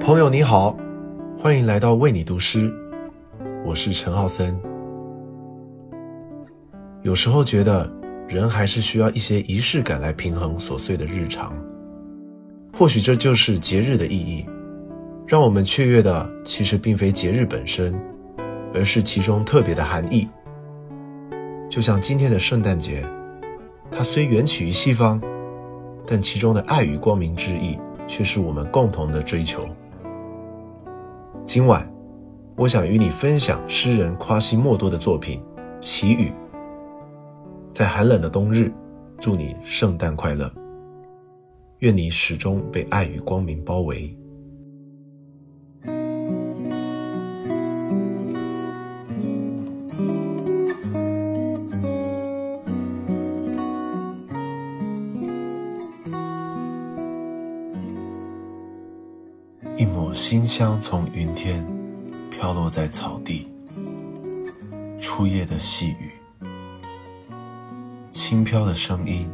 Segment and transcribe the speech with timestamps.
[0.00, 0.74] 朋友你好，
[1.38, 2.72] 欢迎来到为你读诗，
[3.62, 4.58] 我是陈浩森。
[7.02, 7.88] 有时候觉得
[8.26, 11.52] 人还是需要一些仪式感来平衡琐碎的日常，
[12.72, 14.46] 或许这就是节日的意义。
[15.28, 17.94] 让我们雀跃的其实并非节日本身，
[18.74, 20.26] 而是其中特别的含义。
[21.68, 23.06] 就像今天的圣诞节，
[23.92, 25.20] 它虽缘起于西方，
[26.06, 29.68] 但其中的爱与光明之意却是我们共同的追求。
[31.52, 31.84] 今晚，
[32.56, 35.42] 我想与你分享诗人夸西莫多的作品
[35.80, 36.28] 《祈雨》。
[37.72, 38.72] 在寒冷的冬日，
[39.18, 40.48] 祝你圣诞快乐，
[41.80, 44.16] 愿你始终被爱与光明包围。
[60.12, 61.64] 馨香从云天
[62.30, 63.46] 飘落在草地，
[65.00, 66.10] 初夜的细雨，
[68.10, 69.30] 轻飘的声音，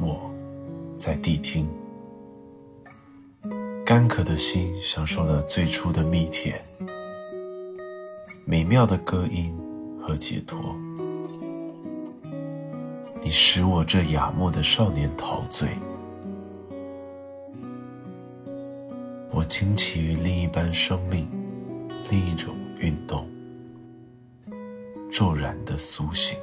[0.00, 0.30] 我
[0.96, 1.66] 在谛听。
[3.84, 6.62] 干渴的心享受了最初的蜜甜，
[8.44, 9.56] 美妙的歌音
[10.02, 10.76] 和解脱。
[13.22, 15.70] 你使我这雅默的少年陶醉。
[19.48, 21.26] 惊奇于另一般生命，
[22.10, 23.26] 另一种运动，
[25.10, 26.36] 骤然的苏醒，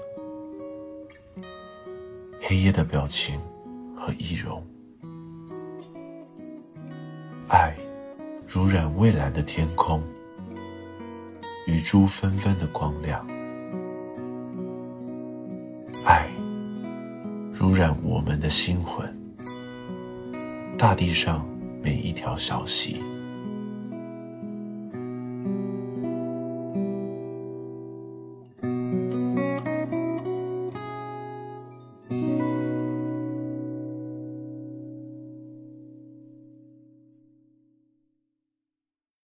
[2.42, 3.40] 黑夜的表情
[3.96, 4.66] 和易容，
[7.48, 7.78] 爱
[8.48, 10.02] 如染蔚蓝的天空，
[11.68, 13.26] 雨珠纷纷的光亮，
[16.04, 16.28] 爱
[17.54, 19.16] 如染我们的心魂，
[20.76, 21.48] 大地上。
[21.86, 23.15] 每一条小溪。